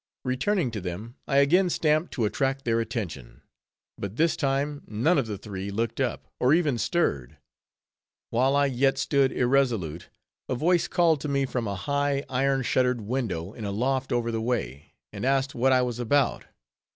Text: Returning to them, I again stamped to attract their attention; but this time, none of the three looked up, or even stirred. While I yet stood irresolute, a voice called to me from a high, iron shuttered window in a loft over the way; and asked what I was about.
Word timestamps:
Returning 0.23 0.71
to 0.71 0.81
them, 0.81 1.15
I 1.27 1.37
again 1.37 1.69
stamped 1.69 2.11
to 2.13 2.25
attract 2.25 2.65
their 2.65 2.79
attention; 2.79 3.43
but 3.99 4.15
this 4.15 4.35
time, 4.35 4.81
none 4.87 5.19
of 5.19 5.27
the 5.27 5.37
three 5.37 5.69
looked 5.69 6.01
up, 6.01 6.27
or 6.39 6.55
even 6.55 6.79
stirred. 6.79 7.37
While 8.31 8.55
I 8.55 8.65
yet 8.65 8.97
stood 8.97 9.31
irresolute, 9.31 10.09
a 10.49 10.55
voice 10.55 10.87
called 10.87 11.21
to 11.21 11.27
me 11.27 11.45
from 11.45 11.67
a 11.67 11.75
high, 11.75 12.25
iron 12.29 12.63
shuttered 12.63 13.01
window 13.01 13.53
in 13.53 13.63
a 13.63 13.71
loft 13.71 14.11
over 14.11 14.31
the 14.31 14.41
way; 14.41 14.95
and 15.13 15.23
asked 15.23 15.53
what 15.53 15.71
I 15.71 15.83
was 15.83 15.99
about. 15.99 16.45